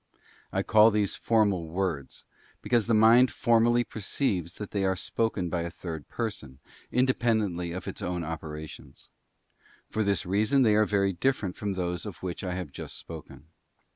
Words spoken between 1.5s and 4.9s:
Words, because the mind formally perceives they